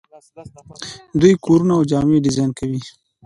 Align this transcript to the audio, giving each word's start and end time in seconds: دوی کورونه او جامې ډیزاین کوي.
دوی 1.19 1.33
کورونه 1.45 1.71
او 1.77 1.83
جامې 1.91 2.23
ډیزاین 2.25 2.51
کوي. 2.59 2.81